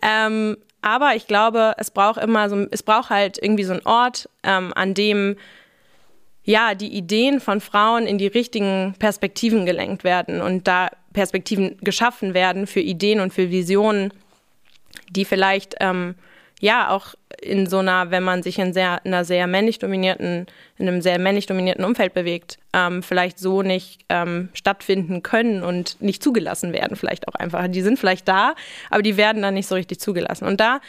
Ähm, 0.00 0.56
aber 0.80 1.16
ich 1.16 1.26
glaube, 1.26 1.74
es 1.78 1.90
braucht 1.90 2.22
immer 2.22 2.48
so, 2.48 2.66
es 2.70 2.82
braucht 2.82 3.10
halt 3.10 3.38
irgendwie 3.42 3.64
so 3.64 3.72
einen 3.72 3.86
Ort, 3.86 4.28
ähm, 4.42 4.72
an 4.74 4.94
dem 4.94 5.36
ja, 6.46 6.74
die 6.74 6.94
Ideen 6.94 7.40
von 7.40 7.60
Frauen 7.62 8.06
in 8.06 8.18
die 8.18 8.26
richtigen 8.26 8.94
Perspektiven 8.98 9.64
gelenkt 9.64 10.04
werden 10.04 10.42
und 10.42 10.68
da 10.68 10.90
Perspektiven 11.14 11.78
geschaffen 11.80 12.34
werden 12.34 12.66
für 12.66 12.80
Ideen 12.80 13.20
und 13.20 13.32
für 13.32 13.50
Visionen, 13.50 14.12
die 15.08 15.24
vielleicht 15.24 15.76
ähm, 15.80 16.16
ja 16.60 16.90
auch 16.90 17.14
in 17.40 17.66
so 17.66 17.78
einer, 17.78 18.10
wenn 18.10 18.22
man 18.22 18.42
sich 18.42 18.58
in, 18.58 18.72
sehr, 18.72 19.00
in 19.04 19.14
einer 19.14 19.24
sehr 19.24 19.46
männlich 19.46 19.78
dominierten, 19.78 20.46
in 20.78 20.88
einem 20.88 21.02
sehr 21.02 21.18
männlich 21.18 21.46
dominierten 21.46 21.84
Umfeld 21.84 22.14
bewegt, 22.14 22.58
ähm, 22.72 23.02
vielleicht 23.02 23.38
so 23.38 23.62
nicht 23.62 24.00
ähm, 24.08 24.48
stattfinden 24.52 25.22
können 25.22 25.62
und 25.62 26.00
nicht 26.00 26.22
zugelassen 26.22 26.72
werden, 26.72 26.96
vielleicht 26.96 27.28
auch 27.28 27.34
einfach. 27.34 27.66
Die 27.68 27.82
sind 27.82 27.98
vielleicht 27.98 28.26
da, 28.26 28.54
aber 28.90 29.02
die 29.02 29.16
werden 29.16 29.42
dann 29.42 29.54
nicht 29.54 29.68
so 29.68 29.74
richtig 29.74 30.00
zugelassen. 30.00 30.46
Und 30.46 30.60
da 30.60 30.80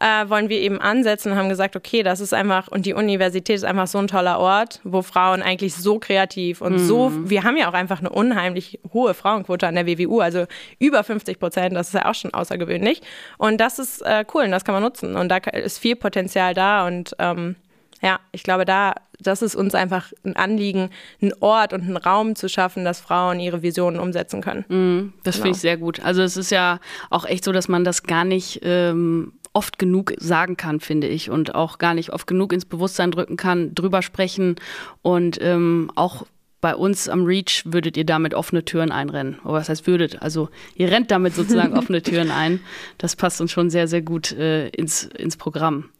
äh, 0.00 0.28
wollen 0.28 0.48
wir 0.48 0.58
eben 0.58 0.80
ansetzen 0.80 1.32
und 1.32 1.38
haben 1.38 1.48
gesagt, 1.48 1.76
okay, 1.76 2.02
das 2.02 2.20
ist 2.20 2.34
einfach, 2.34 2.68
und 2.68 2.86
die 2.86 2.94
Universität 2.94 3.56
ist 3.56 3.64
einfach 3.64 3.86
so 3.86 3.98
ein 3.98 4.08
toller 4.08 4.38
Ort, 4.38 4.80
wo 4.84 5.02
Frauen 5.02 5.42
eigentlich 5.42 5.74
so 5.74 5.98
kreativ 5.98 6.60
und 6.60 6.74
mhm. 6.74 6.78
so, 6.78 7.12
wir 7.24 7.44
haben 7.44 7.56
ja 7.56 7.68
auch 7.68 7.74
einfach 7.74 8.00
eine 8.00 8.10
unheimlich 8.10 8.80
hohe 8.92 9.14
Frauenquote 9.14 9.66
an 9.66 9.74
der 9.74 9.86
WWU, 9.86 10.20
also 10.20 10.46
über 10.78 11.04
50 11.04 11.38
Prozent, 11.38 11.74
das 11.74 11.88
ist 11.88 11.94
ja 11.94 12.08
auch 12.08 12.14
schon 12.14 12.34
außergewöhnlich. 12.34 13.02
Und 13.38 13.60
das 13.60 13.78
ist 13.78 14.02
äh, 14.02 14.24
cool 14.34 14.44
und 14.44 14.50
das 14.50 14.64
kann 14.64 14.74
man 14.74 14.82
nutzen. 14.82 15.16
Und 15.16 15.28
da 15.28 15.36
ist 15.36 15.78
viel 15.78 15.91
Potenzial 15.94 16.54
da 16.54 16.86
und 16.86 17.14
ähm, 17.18 17.56
ja, 18.02 18.18
ich 18.32 18.42
glaube, 18.42 18.64
da, 18.64 18.94
das 19.20 19.42
ist 19.42 19.54
uns 19.54 19.76
einfach 19.76 20.12
ein 20.24 20.34
Anliegen, 20.34 20.90
einen 21.20 21.32
Ort 21.40 21.72
und 21.72 21.82
einen 21.82 21.96
Raum 21.96 22.34
zu 22.34 22.48
schaffen, 22.48 22.84
dass 22.84 23.00
Frauen 23.00 23.38
ihre 23.38 23.62
Visionen 23.62 24.00
umsetzen 24.00 24.40
können. 24.40 24.64
Mm, 24.68 25.12
das 25.22 25.36
genau. 25.36 25.44
finde 25.44 25.56
ich 25.56 25.60
sehr 25.60 25.76
gut. 25.76 26.00
Also 26.04 26.22
es 26.22 26.36
ist 26.36 26.50
ja 26.50 26.80
auch 27.10 27.24
echt 27.24 27.44
so, 27.44 27.52
dass 27.52 27.68
man 27.68 27.84
das 27.84 28.02
gar 28.02 28.24
nicht 28.24 28.60
ähm, 28.64 29.34
oft 29.52 29.78
genug 29.78 30.14
sagen 30.18 30.56
kann, 30.56 30.80
finde 30.80 31.06
ich, 31.06 31.30
und 31.30 31.54
auch 31.54 31.78
gar 31.78 31.94
nicht 31.94 32.12
oft 32.12 32.26
genug 32.26 32.52
ins 32.52 32.64
Bewusstsein 32.64 33.12
drücken 33.12 33.36
kann, 33.36 33.74
drüber 33.74 34.02
sprechen 34.02 34.56
und 35.02 35.38
ähm, 35.40 35.90
auch 35.94 36.26
bei 36.62 36.76
uns 36.76 37.08
am 37.08 37.24
Reach 37.24 37.64
würdet 37.66 37.96
ihr 37.96 38.06
damit 38.06 38.34
offene 38.34 38.64
Türen 38.64 38.92
einrennen. 38.92 39.40
Oder 39.44 39.54
was 39.54 39.68
heißt 39.68 39.86
würdet? 39.88 40.22
Also 40.22 40.48
ihr 40.76 40.90
rennt 40.90 41.10
damit 41.10 41.34
sozusagen 41.34 41.74
offene 41.78 42.00
Türen 42.02 42.30
ein. 42.30 42.60
Das 42.98 43.16
passt 43.16 43.40
uns 43.40 43.50
schon 43.50 43.68
sehr, 43.68 43.88
sehr 43.88 44.00
gut 44.00 44.30
äh, 44.32 44.68
ins, 44.68 45.02
ins 45.02 45.36
Programm. 45.36 45.90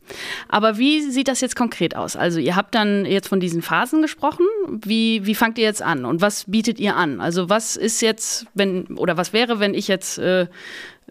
Aber 0.48 0.78
wie 0.78 1.00
sieht 1.02 1.26
das 1.26 1.40
jetzt 1.40 1.56
konkret 1.56 1.96
aus? 1.96 2.14
Also 2.14 2.38
ihr 2.38 2.54
habt 2.54 2.76
dann 2.76 3.04
jetzt 3.04 3.26
von 3.26 3.40
diesen 3.40 3.60
Phasen 3.60 4.02
gesprochen. 4.02 4.46
Wie, 4.68 5.26
wie 5.26 5.34
fangt 5.34 5.58
ihr 5.58 5.64
jetzt 5.64 5.82
an 5.82 6.04
und 6.04 6.20
was 6.20 6.44
bietet 6.44 6.78
ihr 6.78 6.96
an? 6.96 7.20
Also 7.20 7.48
was 7.50 7.76
ist 7.76 8.00
jetzt, 8.00 8.46
wenn, 8.54 8.86
oder 8.98 9.16
was 9.16 9.32
wäre, 9.32 9.58
wenn 9.58 9.74
ich 9.74 9.88
jetzt 9.88 10.18
äh, 10.18 10.46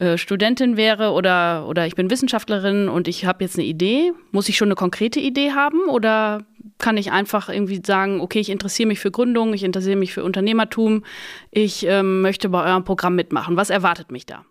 äh, 0.02 0.18
Studentin 0.18 0.78
wäre 0.78 1.12
oder, 1.12 1.68
oder 1.68 1.86
ich 1.86 1.94
bin 1.94 2.10
Wissenschaftlerin 2.10 2.90
und 2.90 3.08
ich 3.08 3.26
habe 3.26 3.44
jetzt 3.44 3.60
eine 3.60 3.68
Idee, 3.68 4.14
muss 4.32 4.50
ich 4.50 4.58
schon 4.58 4.70
eine 4.70 4.76
konkrete 4.76 5.20
Idee 5.20 5.52
haben 5.52 5.88
oder 5.88 6.44
kann 6.80 6.98
ich 6.98 7.12
einfach 7.12 7.50
irgendwie 7.50 7.82
sagen, 7.86 8.20
okay, 8.20 8.40
ich 8.40 8.50
interessiere 8.50 8.88
mich 8.88 9.00
für 9.00 9.12
Gründung, 9.12 9.54
ich 9.54 9.64
interessiere 9.64 9.98
mich 9.98 10.12
für 10.12 10.24
Unternehmertum, 10.24 11.04
ich 11.52 11.86
ähm, 11.86 12.22
möchte 12.22 12.50
bei 12.50 12.66
eurem 12.66 12.84
Programm 12.84 13.16
mitmachen. 13.16 13.58
Was 13.58 13.70
erwartet 13.70 14.12
mich 14.12 14.26
da? 14.26 14.44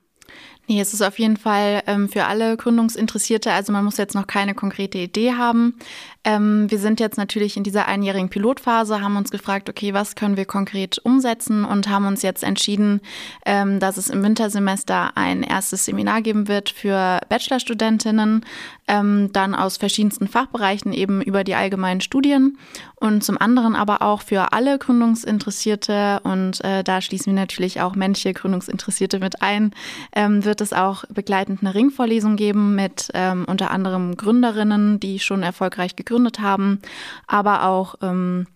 Nee, 0.71 0.81
es 0.81 0.95
ist 0.95 1.03
auf 1.03 1.19
jeden 1.19 1.37
Fall 1.37 1.83
ähm, 1.89 2.09
für 2.09 2.27
alle 2.27 2.57
Gründungsinteressierte, 2.57 3.51
also 3.51 3.73
man 3.73 3.85
muss 3.85 3.97
jetzt 3.97 4.15
noch 4.15 4.29
keine 4.29 4.55
konkrete 4.55 4.99
Idee 4.99 5.33
haben. 5.33 5.75
Ähm, 6.23 6.71
wir 6.71 6.79
sind 6.79 7.01
jetzt 7.01 7.17
natürlich 7.17 7.57
in 7.57 7.65
dieser 7.65 7.89
einjährigen 7.89 8.29
Pilotphase, 8.29 9.01
haben 9.01 9.17
uns 9.17 9.33
gefragt, 9.33 9.69
okay, 9.69 9.95
was 9.95 10.15
können 10.15 10.37
wir 10.37 10.45
konkret 10.45 10.99
umsetzen 11.03 11.65
und 11.65 11.89
haben 11.89 12.07
uns 12.07 12.23
jetzt 12.23 12.45
entschieden, 12.45 13.01
ähm, 13.47 13.81
dass 13.81 13.97
es 13.97 14.11
im 14.11 14.23
Wintersemester 14.23 15.17
ein 15.17 15.43
erstes 15.43 15.87
Seminar 15.87 16.23
geben 16.23 16.47
wird 16.47 16.71
für 16.71 17.19
Bachelorstudentinnen, 17.29 18.45
ähm, 18.87 19.31
dann 19.33 19.55
aus 19.57 19.79
verschiedensten 19.79 20.29
Fachbereichen 20.29 20.93
eben 20.93 21.23
über 21.23 21.43
die 21.43 21.55
allgemeinen 21.55 22.03
Studien 22.03 22.59
und 22.97 23.25
zum 23.25 23.41
anderen 23.41 23.75
aber 23.75 24.03
auch 24.03 24.21
für 24.21 24.53
alle 24.53 24.79
Gründungsinteressierte 24.79 26.21
und 26.23 26.63
äh, 26.63 26.85
da 26.85 27.01
schließen 27.01 27.35
wir 27.35 27.41
natürlich 27.41 27.81
auch 27.81 27.97
männliche 27.97 28.35
Gründungsinteressierte 28.35 29.21
mit 29.21 29.41
ein, 29.41 29.73
ähm, 30.15 30.45
wird 30.61 30.73
es 30.73 30.79
auch 30.79 31.05
begleitend 31.09 31.63
eine 31.63 31.75
Ringvorlesung 31.75 32.37
geben 32.37 32.75
mit 32.75 33.09
ähm, 33.15 33.47
unter 33.49 33.71
anderem 33.71 34.17
Gründerinnen, 34.17 35.01
die 35.01 35.19
schon 35.19 35.43
erfolgreich 35.43 35.97
gegründet 35.97 36.41
haben, 36.41 36.81
aber 37.27 37.65
auch 37.65 37.95
ähm, 38.03 38.47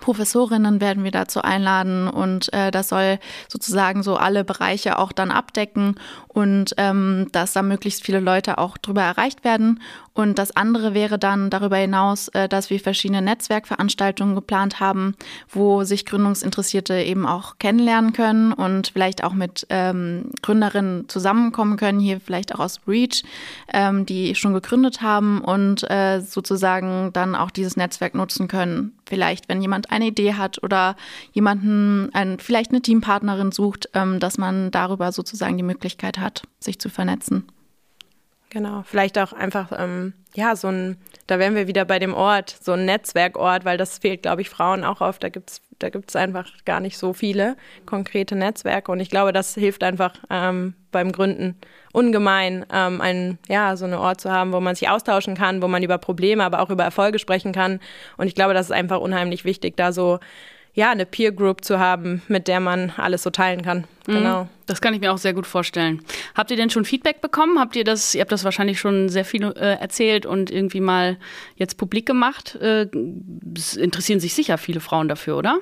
Professorinnen 0.00 0.80
werden 0.80 1.04
wir 1.04 1.10
dazu 1.10 1.42
einladen 1.42 2.08
und 2.08 2.50
äh, 2.54 2.70
das 2.70 2.88
soll 2.88 3.18
sozusagen 3.48 4.02
so 4.02 4.16
alle 4.16 4.44
Bereiche 4.44 4.98
auch 4.98 5.12
dann 5.12 5.30
abdecken 5.30 5.96
und 6.32 6.74
ähm, 6.76 7.28
dass 7.32 7.52
da 7.52 7.62
möglichst 7.62 8.04
viele 8.04 8.20
Leute 8.20 8.58
auch 8.58 8.78
drüber 8.78 9.02
erreicht 9.02 9.44
werden 9.44 9.80
und 10.14 10.38
das 10.38 10.54
andere 10.54 10.92
wäre 10.92 11.18
dann 11.18 11.48
darüber 11.48 11.76
hinaus, 11.76 12.28
äh, 12.28 12.48
dass 12.48 12.68
wir 12.68 12.80
verschiedene 12.80 13.22
Netzwerkveranstaltungen 13.22 14.34
geplant 14.34 14.78
haben, 14.78 15.14
wo 15.48 15.84
sich 15.84 16.04
Gründungsinteressierte 16.04 16.94
eben 16.94 17.26
auch 17.26 17.56
kennenlernen 17.58 18.12
können 18.12 18.52
und 18.52 18.88
vielleicht 18.88 19.24
auch 19.24 19.32
mit 19.32 19.66
ähm, 19.70 20.30
Gründerinnen 20.42 21.08
zusammenkommen 21.08 21.78
können, 21.78 21.98
hier 21.98 22.20
vielleicht 22.20 22.54
auch 22.54 22.60
aus 22.60 22.80
Reach, 22.86 23.24
ähm, 23.72 24.04
die 24.04 24.34
schon 24.34 24.52
gegründet 24.52 25.00
haben 25.00 25.40
und 25.40 25.88
äh, 25.90 26.20
sozusagen 26.20 27.10
dann 27.14 27.34
auch 27.34 27.50
dieses 27.50 27.76
Netzwerk 27.76 28.14
nutzen 28.14 28.48
können. 28.48 28.92
Vielleicht, 29.06 29.48
wenn 29.48 29.62
jemand 29.62 29.90
eine 29.90 30.06
Idee 30.06 30.34
hat 30.34 30.62
oder 30.62 30.96
jemanden, 31.32 32.10
ein, 32.12 32.38
vielleicht 32.38 32.70
eine 32.70 32.82
Teampartnerin 32.82 33.50
sucht, 33.50 33.88
ähm, 33.94 34.20
dass 34.20 34.36
man 34.36 34.70
darüber 34.70 35.10
sozusagen 35.10 35.56
die 35.56 35.62
Möglichkeit 35.62 36.18
hat, 36.18 36.21
sich 36.60 36.78
zu 36.78 36.88
vernetzen. 36.88 37.46
Genau, 38.50 38.82
vielleicht 38.84 39.18
auch 39.18 39.32
einfach, 39.32 39.72
ähm, 39.76 40.12
ja, 40.34 40.56
so 40.56 40.68
ein, 40.68 40.98
da 41.26 41.38
wären 41.38 41.54
wir 41.54 41.68
wieder 41.68 41.86
bei 41.86 41.98
dem 41.98 42.12
Ort, 42.12 42.54
so 42.60 42.72
ein 42.72 42.84
Netzwerkort, 42.84 43.64
weil 43.64 43.78
das 43.78 43.98
fehlt, 43.98 44.22
glaube 44.22 44.42
ich, 44.42 44.50
Frauen 44.50 44.84
auch 44.84 45.00
oft. 45.00 45.22
Da 45.22 45.30
gibt 45.30 45.50
es 45.50 45.62
da 45.82 45.90
gibt's 45.90 46.16
einfach 46.16 46.46
gar 46.64 46.80
nicht 46.80 46.96
so 46.96 47.12
viele 47.12 47.56
konkrete 47.86 48.36
Netzwerke 48.36 48.92
und 48.92 49.00
ich 49.00 49.10
glaube, 49.10 49.32
das 49.32 49.54
hilft 49.54 49.82
einfach 49.82 50.14
ähm, 50.30 50.74
beim 50.92 51.12
Gründen 51.12 51.56
ungemein, 51.92 52.64
ähm, 52.72 53.00
einen, 53.00 53.38
ja, 53.48 53.76
so 53.76 53.84
einen 53.84 53.94
Ort 53.94 54.20
zu 54.20 54.30
haben, 54.30 54.52
wo 54.52 54.60
man 54.60 54.74
sich 54.74 54.88
austauschen 54.88 55.34
kann, 55.34 55.62
wo 55.62 55.68
man 55.68 55.82
über 55.82 55.98
Probleme, 55.98 56.44
aber 56.44 56.60
auch 56.60 56.70
über 56.70 56.84
Erfolge 56.84 57.18
sprechen 57.18 57.52
kann. 57.52 57.80
Und 58.16 58.28
ich 58.28 58.34
glaube, 58.34 58.54
das 58.54 58.66
ist 58.66 58.72
einfach 58.72 59.00
unheimlich 59.00 59.44
wichtig, 59.44 59.76
da 59.76 59.92
so 59.92 60.20
ja, 60.74 60.90
eine 60.90 61.04
Peer 61.04 61.32
Group 61.32 61.64
zu 61.64 61.78
haben, 61.78 62.22
mit 62.28 62.48
der 62.48 62.60
man 62.60 62.92
alles 62.96 63.22
so 63.22 63.30
teilen 63.30 63.62
kann. 63.62 63.84
Mhm. 64.06 64.12
Genau. 64.12 64.48
Das 64.66 64.80
kann 64.80 64.94
ich 64.94 65.00
mir 65.00 65.12
auch 65.12 65.18
sehr 65.18 65.34
gut 65.34 65.46
vorstellen. 65.46 66.02
Habt 66.34 66.50
ihr 66.50 66.56
denn 66.56 66.70
schon 66.70 66.84
Feedback 66.84 67.20
bekommen? 67.20 67.58
Habt 67.58 67.76
ihr 67.76 67.84
das, 67.84 68.14
ihr 68.14 68.22
habt 68.22 68.32
das 68.32 68.44
wahrscheinlich 68.44 68.80
schon 68.80 69.08
sehr 69.10 69.24
viel 69.24 69.44
äh, 69.44 69.74
erzählt 69.78 70.24
und 70.24 70.50
irgendwie 70.50 70.80
mal 70.80 71.18
jetzt 71.56 71.76
publik 71.76 72.06
gemacht. 72.06 72.54
Äh, 72.56 72.88
interessieren 73.76 74.20
sich 74.20 74.32
sicher 74.34 74.56
viele 74.56 74.80
Frauen 74.80 75.08
dafür, 75.08 75.36
oder? 75.36 75.58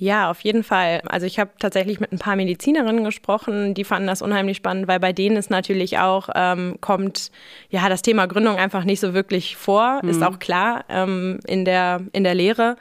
Ja, 0.00 0.30
auf 0.30 0.42
jeden 0.42 0.62
Fall. 0.62 1.02
Also 1.08 1.26
ich 1.26 1.40
habe 1.40 1.50
tatsächlich 1.58 1.98
mit 1.98 2.12
ein 2.12 2.20
paar 2.20 2.36
Medizinerinnen 2.36 3.02
gesprochen, 3.02 3.74
die 3.74 3.82
fanden 3.82 4.06
das 4.06 4.22
unheimlich 4.22 4.58
spannend, 4.58 4.86
weil 4.86 5.00
bei 5.00 5.12
denen 5.12 5.36
es 5.36 5.50
natürlich 5.50 5.98
auch 5.98 6.28
ähm, 6.36 6.76
kommt, 6.80 7.32
ja, 7.68 7.88
das 7.88 8.02
Thema 8.02 8.26
Gründung 8.26 8.58
einfach 8.58 8.84
nicht 8.84 9.00
so 9.00 9.12
wirklich 9.12 9.56
vor, 9.56 9.98
mhm. 10.00 10.08
ist 10.08 10.22
auch 10.22 10.38
klar 10.38 10.84
ähm, 10.88 11.40
in, 11.48 11.64
der, 11.64 12.02
in 12.12 12.22
der 12.22 12.36
Lehre. 12.36 12.76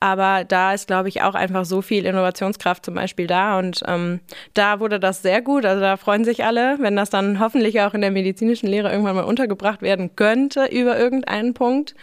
Aber 0.00 0.44
da 0.44 0.74
ist, 0.74 0.86
glaube 0.86 1.08
ich, 1.08 1.22
auch 1.22 1.34
einfach 1.34 1.64
so 1.64 1.82
viel 1.82 2.06
Innovationskraft 2.06 2.84
zum 2.84 2.94
Beispiel 2.94 3.26
da. 3.26 3.58
Und 3.58 3.82
ähm, 3.86 4.20
da 4.54 4.78
wurde 4.78 5.00
das 5.00 5.22
sehr 5.22 5.42
gut. 5.42 5.64
Also 5.64 5.80
da 5.80 5.96
freuen 5.96 6.24
sich 6.24 6.44
alle, 6.44 6.76
wenn 6.78 6.94
das 6.94 7.10
dann 7.10 7.40
hoffentlich 7.40 7.80
auch 7.80 7.94
in 7.94 8.02
der 8.02 8.12
medizinischen 8.12 8.68
Lehre 8.68 8.92
irgendwann 8.92 9.16
mal 9.16 9.24
untergebracht 9.24 9.82
werden 9.82 10.14
könnte 10.14 10.66
über 10.66 10.96
irgendeinen 10.96 11.52
Punkt. 11.52 11.96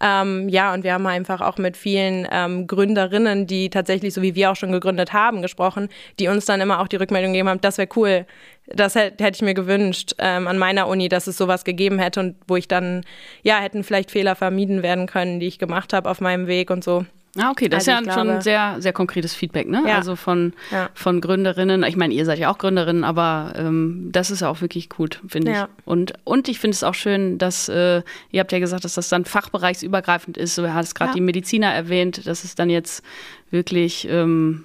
Ähm, 0.00 0.48
ja, 0.48 0.72
und 0.72 0.82
wir 0.82 0.94
haben 0.94 1.06
einfach 1.06 1.42
auch 1.42 1.58
mit 1.58 1.76
vielen 1.76 2.26
ähm, 2.32 2.66
Gründerinnen, 2.66 3.46
die 3.46 3.68
tatsächlich, 3.68 4.14
so 4.14 4.22
wie 4.22 4.34
wir 4.34 4.50
auch 4.50 4.56
schon 4.56 4.72
gegründet 4.72 5.12
haben, 5.12 5.42
gesprochen, 5.42 5.90
die 6.18 6.28
uns 6.28 6.46
dann 6.46 6.62
immer 6.62 6.80
auch 6.80 6.88
die 6.88 6.96
Rückmeldung 6.96 7.34
gegeben 7.34 7.50
haben, 7.50 7.60
das 7.60 7.76
wäre 7.76 7.88
cool. 7.96 8.24
Das 8.66 8.94
hätte 8.94 9.28
ich 9.30 9.42
mir 9.42 9.54
gewünscht 9.54 10.14
ähm, 10.18 10.48
an 10.48 10.56
meiner 10.56 10.88
Uni, 10.88 11.10
dass 11.10 11.26
es 11.26 11.36
sowas 11.36 11.64
gegeben 11.64 11.98
hätte 11.98 12.20
und 12.20 12.36
wo 12.48 12.56
ich 12.56 12.68
dann, 12.68 13.02
ja, 13.42 13.58
hätten 13.58 13.84
vielleicht 13.84 14.10
Fehler 14.10 14.36
vermieden 14.36 14.82
werden 14.82 15.06
können, 15.06 15.38
die 15.38 15.48
ich 15.48 15.58
gemacht 15.58 15.92
habe 15.92 16.08
auf 16.08 16.22
meinem 16.22 16.46
Weg 16.46 16.70
und 16.70 16.82
so. 16.82 17.04
Ah, 17.38 17.50
okay, 17.50 17.68
das 17.68 17.88
also 17.88 18.02
ist 18.02 18.06
ja 18.06 18.12
schon 18.12 18.28
ein 18.28 18.40
sehr, 18.42 18.76
sehr 18.80 18.92
konkretes 18.92 19.34
Feedback, 19.34 19.66
ne? 19.66 19.82
Ja. 19.86 19.96
Also 19.96 20.16
von, 20.16 20.52
ja. 20.70 20.90
von 20.92 21.22
Gründerinnen. 21.22 21.82
Ich 21.84 21.96
meine, 21.96 22.12
ihr 22.12 22.26
seid 22.26 22.38
ja 22.38 22.50
auch 22.50 22.58
Gründerinnen, 22.58 23.04
aber 23.04 23.54
ähm, 23.56 24.10
das 24.12 24.30
ist 24.30 24.40
ja 24.40 24.50
auch 24.50 24.60
wirklich 24.60 24.90
gut, 24.90 25.22
finde 25.26 25.52
ja. 25.52 25.64
ich. 25.64 25.86
Und, 25.86 26.12
und 26.24 26.48
ich 26.48 26.58
finde 26.58 26.74
es 26.74 26.84
auch 26.84 26.94
schön, 26.94 27.38
dass, 27.38 27.70
äh, 27.70 28.02
ihr 28.32 28.40
habt 28.40 28.52
ja 28.52 28.58
gesagt, 28.58 28.84
dass 28.84 28.94
das 28.94 29.08
dann 29.08 29.24
fachbereichsübergreifend 29.24 30.36
ist. 30.36 30.58
Du 30.58 30.74
hast 30.74 30.94
gerade 30.94 31.14
die 31.14 31.22
Mediziner 31.22 31.72
erwähnt, 31.72 32.26
dass 32.26 32.44
es 32.44 32.54
dann 32.54 32.68
jetzt 32.68 33.02
wirklich 33.50 34.06
ähm, 34.10 34.64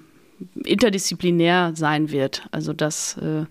interdisziplinär 0.64 1.72
sein 1.74 2.10
wird. 2.10 2.48
Also 2.50 2.74
das, 2.74 3.16
äh, 3.16 3.46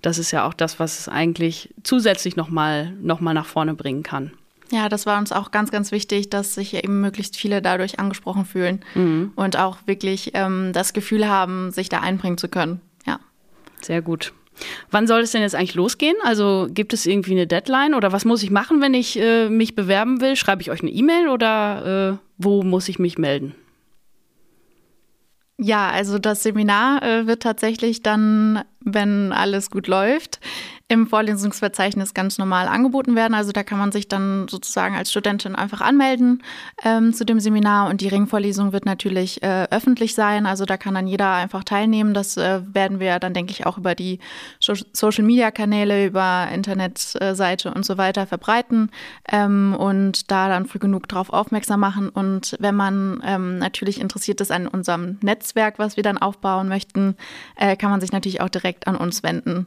das 0.00 0.18
ist 0.18 0.30
ja 0.30 0.46
auch 0.46 0.54
das, 0.54 0.80
was 0.80 1.00
es 1.00 1.08
eigentlich 1.08 1.74
zusätzlich 1.82 2.36
nochmal 2.36 2.92
noch 3.02 3.20
mal 3.20 3.34
nach 3.34 3.46
vorne 3.46 3.74
bringen 3.74 4.02
kann. 4.02 4.32
Ja, 4.70 4.88
das 4.88 5.06
war 5.06 5.18
uns 5.18 5.30
auch 5.30 5.50
ganz, 5.50 5.70
ganz 5.70 5.92
wichtig, 5.92 6.30
dass 6.30 6.54
sich 6.54 6.74
eben 6.74 7.00
möglichst 7.00 7.36
viele 7.36 7.60
dadurch 7.60 7.98
angesprochen 7.98 8.44
fühlen 8.44 8.80
mhm. 8.94 9.32
und 9.36 9.56
auch 9.56 9.78
wirklich 9.86 10.30
ähm, 10.34 10.72
das 10.72 10.92
Gefühl 10.92 11.28
haben, 11.28 11.70
sich 11.70 11.88
da 11.88 12.00
einbringen 12.00 12.38
zu 12.38 12.48
können. 12.48 12.80
Ja. 13.06 13.20
Sehr 13.80 14.02
gut. 14.02 14.32
Wann 14.90 15.06
soll 15.06 15.20
es 15.20 15.32
denn 15.32 15.42
jetzt 15.42 15.54
eigentlich 15.54 15.74
losgehen? 15.74 16.16
Also 16.22 16.68
gibt 16.70 16.92
es 16.92 17.06
irgendwie 17.06 17.32
eine 17.32 17.46
Deadline 17.46 17.94
oder 17.94 18.12
was 18.12 18.24
muss 18.24 18.42
ich 18.42 18.50
machen, 18.50 18.80
wenn 18.80 18.94
ich 18.94 19.18
äh, 19.18 19.48
mich 19.48 19.74
bewerben 19.74 20.20
will? 20.20 20.36
Schreibe 20.36 20.62
ich 20.62 20.70
euch 20.70 20.80
eine 20.80 20.90
E-Mail 20.90 21.28
oder 21.28 22.12
äh, 22.12 22.26
wo 22.38 22.62
muss 22.62 22.88
ich 22.88 22.98
mich 22.98 23.18
melden? 23.18 23.54
Ja, 25.56 25.90
also 25.90 26.18
das 26.18 26.42
Seminar 26.42 27.02
äh, 27.02 27.26
wird 27.26 27.42
tatsächlich 27.42 28.02
dann, 28.02 28.64
wenn 28.80 29.32
alles 29.32 29.70
gut 29.70 29.86
läuft, 29.86 30.40
im 30.86 31.06
Vorlesungsverzeichnis 31.06 32.12
ganz 32.12 32.36
normal 32.36 32.68
angeboten 32.68 33.16
werden. 33.16 33.32
Also 33.32 33.52
da 33.52 33.62
kann 33.62 33.78
man 33.78 33.90
sich 33.90 34.06
dann 34.06 34.48
sozusagen 34.48 34.94
als 34.94 35.10
Studentin 35.10 35.54
einfach 35.54 35.80
anmelden 35.80 36.42
ähm, 36.84 37.14
zu 37.14 37.24
dem 37.24 37.40
Seminar 37.40 37.88
und 37.88 38.02
die 38.02 38.08
Ringvorlesung 38.08 38.72
wird 38.72 38.84
natürlich 38.84 39.42
äh, 39.42 39.66
öffentlich 39.70 40.14
sein. 40.14 40.44
Also 40.44 40.66
da 40.66 40.76
kann 40.76 40.94
dann 40.94 41.06
jeder 41.06 41.32
einfach 41.32 41.64
teilnehmen. 41.64 42.12
Das 42.12 42.36
äh, 42.36 42.60
werden 42.74 43.00
wir 43.00 43.18
dann, 43.18 43.32
denke 43.32 43.52
ich, 43.52 43.64
auch 43.64 43.78
über 43.78 43.94
die 43.94 44.18
Social-Media-Kanäle, 44.60 46.06
über 46.06 46.48
Internetseite 46.52 47.72
und 47.72 47.86
so 47.86 47.96
weiter 47.96 48.26
verbreiten 48.26 48.90
ähm, 49.32 49.74
und 49.78 50.30
da 50.30 50.48
dann 50.48 50.66
früh 50.66 50.80
genug 50.80 51.08
darauf 51.08 51.30
aufmerksam 51.30 51.80
machen. 51.80 52.10
Und 52.10 52.56
wenn 52.60 52.74
man 52.74 53.22
ähm, 53.24 53.58
natürlich 53.58 54.00
interessiert 54.00 54.42
ist 54.42 54.52
an 54.52 54.68
unserem 54.68 55.16
Netzwerk, 55.22 55.78
was 55.78 55.96
wir 55.96 56.02
dann 56.02 56.18
aufbauen 56.18 56.68
möchten, 56.68 57.16
äh, 57.56 57.74
kann 57.74 57.90
man 57.90 58.02
sich 58.02 58.12
natürlich 58.12 58.42
auch 58.42 58.50
direkt 58.50 58.86
an 58.86 58.96
uns 58.96 59.22
wenden. 59.22 59.66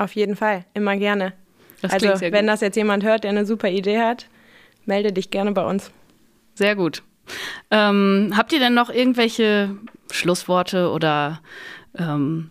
Auf 0.00 0.16
jeden 0.16 0.34
Fall, 0.34 0.64
immer 0.72 0.96
gerne. 0.96 1.34
Das 1.82 1.92
also, 1.92 2.08
wenn 2.22 2.32
gut. 2.32 2.48
das 2.48 2.62
jetzt 2.62 2.76
jemand 2.76 3.04
hört, 3.04 3.24
der 3.24 3.30
eine 3.32 3.44
super 3.44 3.68
Idee 3.68 3.98
hat, 3.98 4.28
melde 4.86 5.12
dich 5.12 5.30
gerne 5.30 5.52
bei 5.52 5.62
uns. 5.62 5.90
Sehr 6.54 6.74
gut. 6.74 7.02
Ähm, 7.70 8.32
habt 8.34 8.54
ihr 8.54 8.60
denn 8.60 8.72
noch 8.72 8.88
irgendwelche 8.88 9.76
Schlussworte 10.10 10.90
oder 10.90 11.42
ähm, 11.98 12.50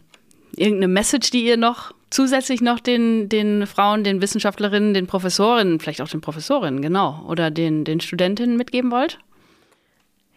irgendeine 0.56 0.90
Message, 0.90 1.32
die 1.32 1.44
ihr 1.44 1.58
noch 1.58 1.92
zusätzlich 2.12 2.62
noch 2.62 2.80
den, 2.80 3.30
den 3.30 3.66
Frauen, 3.66 4.04
den 4.04 4.22
Wissenschaftlerinnen, 4.22 4.94
den 4.94 5.08
Professorinnen, 5.08 5.80
vielleicht 5.80 6.02
auch 6.02 6.08
den 6.08 6.22
Professorinnen, 6.22 6.84
genau, 6.84 7.26
oder 7.28 7.50
den, 7.50 7.84
den 7.84 8.00
Studentinnen 8.00 8.58
mitgeben 8.58 8.92
wollt? 8.92 9.18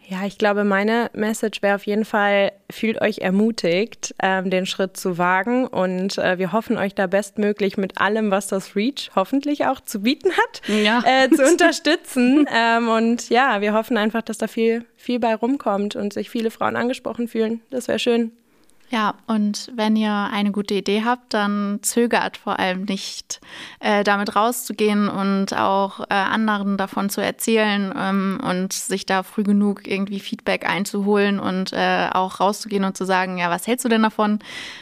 Ja, 0.07 0.25
ich 0.25 0.37
glaube, 0.37 0.63
meine 0.63 1.09
Message 1.13 1.61
wäre 1.61 1.75
auf 1.75 1.85
jeden 1.85 2.05
Fall, 2.05 2.51
fühlt 2.69 3.01
euch 3.01 3.19
ermutigt, 3.19 4.13
ähm, 4.21 4.49
den 4.49 4.65
Schritt 4.65 4.97
zu 4.97 5.17
wagen. 5.17 5.65
Und 5.65 6.17
äh, 6.17 6.37
wir 6.37 6.51
hoffen 6.51 6.77
euch 6.77 6.93
da 6.93 7.07
bestmöglich 7.07 7.77
mit 7.77 7.99
allem, 7.99 8.29
was 8.29 8.47
das 8.47 8.75
Reach 8.75 9.11
hoffentlich 9.15 9.65
auch 9.65 9.79
zu 9.79 10.01
bieten 10.01 10.31
hat, 10.31 10.61
ja. 10.67 11.01
äh, 11.05 11.29
zu 11.29 11.43
unterstützen. 11.49 12.47
ähm, 12.53 12.89
und 12.89 13.29
ja, 13.29 13.61
wir 13.61 13.73
hoffen 13.73 13.97
einfach, 13.97 14.21
dass 14.21 14.37
da 14.37 14.47
viel, 14.47 14.85
viel 14.95 15.19
bei 15.19 15.35
rumkommt 15.35 15.95
und 15.95 16.13
sich 16.13 16.29
viele 16.29 16.51
Frauen 16.51 16.75
angesprochen 16.75 17.27
fühlen. 17.27 17.61
Das 17.69 17.87
wäre 17.87 17.99
schön. 17.99 18.31
Ja, 18.93 19.15
und 19.25 19.71
wenn 19.75 19.95
ihr 19.95 20.29
eine 20.31 20.51
gute 20.51 20.75
Idee 20.75 21.01
habt, 21.03 21.33
dann 21.33 21.79
zögert 21.81 22.37
vor 22.37 22.59
allem 22.59 22.83
nicht, 22.83 23.41
äh, 23.79 24.03
damit 24.03 24.35
rauszugehen 24.35 25.09
und 25.09 25.57
auch 25.57 26.01
äh, 26.01 26.13
anderen 26.13 26.77
davon 26.77 27.09
zu 27.09 27.19
erzählen 27.19 27.91
ähm, 27.97 28.39
und 28.47 28.71
sich 28.71 29.07
da 29.07 29.23
früh 29.23 29.41
genug 29.41 29.87
irgendwie 29.87 30.19
Feedback 30.19 30.69
einzuholen 30.69 31.39
und 31.39 31.73
äh, 31.73 32.07
auch 32.13 32.39
rauszugehen 32.39 32.83
und 32.83 32.95
zu 32.95 33.03
sagen, 33.03 33.39
ja, 33.39 33.49
was 33.49 33.65
hältst 33.65 33.83
du 33.83 33.89
denn 33.89 34.03
davon? 34.03 34.37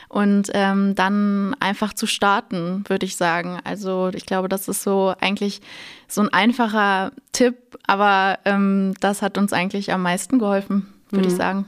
Und 0.10 0.50
ähm, 0.54 0.94
dann 0.94 1.56
einfach 1.62 1.94
zu 1.94 2.06
starten, 2.06 2.84
würde 2.90 3.06
ich 3.06 3.16
sagen. 3.16 3.60
Also 3.64 4.12
ich 4.14 4.26
glaube, 4.26 4.50
das 4.50 4.68
ist 4.68 4.84
so 4.84 5.14
eigentlich 5.22 5.62
so 6.10 6.20
ein 6.20 6.34
einfacher 6.34 7.14
Tipp, 7.32 7.56
aber 7.88 8.40
ähm, 8.44 8.94
das 9.00 9.22
hat 9.22 9.38
uns 9.38 9.54
eigentlich 9.54 9.94
am 9.94 10.02
meisten 10.02 10.38
geholfen, 10.38 10.92
würde 11.12 11.30
mhm. 11.30 11.32
ich 11.32 11.38
sagen. 11.38 11.66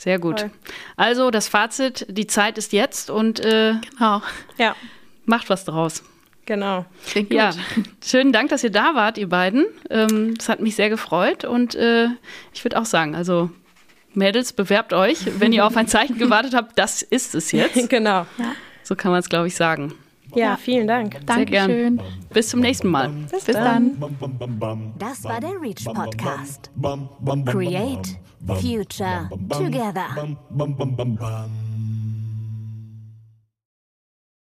Sehr 0.00 0.18
gut. 0.18 0.38
Toll. 0.38 0.50
Also 0.96 1.30
das 1.30 1.46
Fazit, 1.46 2.06
die 2.08 2.26
Zeit 2.26 2.56
ist 2.56 2.72
jetzt 2.72 3.10
und 3.10 3.38
äh, 3.40 3.74
genau. 3.90 4.22
ja. 4.56 4.74
macht 5.26 5.50
was 5.50 5.66
draus. 5.66 6.02
Genau. 6.46 6.86
Klingt 7.06 7.28
gut. 7.28 7.36
Ja, 7.36 7.50
schönen 8.02 8.32
Dank, 8.32 8.48
dass 8.48 8.64
ihr 8.64 8.70
da 8.70 8.94
wart, 8.94 9.18
ihr 9.18 9.28
beiden. 9.28 9.66
Ähm, 9.90 10.38
das 10.38 10.48
hat 10.48 10.60
mich 10.60 10.74
sehr 10.74 10.88
gefreut 10.88 11.44
und 11.44 11.74
äh, 11.74 12.06
ich 12.54 12.64
würde 12.64 12.80
auch 12.80 12.86
sagen, 12.86 13.14
also 13.14 13.50
Mädels, 14.14 14.54
bewerbt 14.54 14.94
euch, 14.94 15.18
wenn 15.38 15.52
ihr 15.52 15.66
auf 15.66 15.76
ein 15.76 15.86
Zeichen 15.86 16.16
gewartet 16.18 16.54
habt, 16.54 16.78
das 16.78 17.02
ist 17.02 17.34
es 17.34 17.52
jetzt. 17.52 17.90
genau. 17.90 18.26
Ja. 18.38 18.54
So 18.82 18.96
kann 18.96 19.10
man 19.10 19.20
es, 19.20 19.28
glaube 19.28 19.48
ich, 19.48 19.54
sagen. 19.54 19.92
Ja, 20.34 20.56
vielen 20.56 20.86
Dank. 20.86 21.20
Sehr 21.26 21.44
gern. 21.44 22.00
Bis 22.32 22.48
zum 22.48 22.60
nächsten 22.60 22.88
Mal. 22.88 23.08
Bis, 23.30 23.44
Bis 23.44 23.54
dann. 23.56 23.96
Das 24.98 25.24
war 25.24 25.40
der 25.40 25.60
Reach 25.60 25.84
Podcast. 25.84 26.70
Create 27.46 28.18
Future 28.46 29.28
Together. 29.50 30.06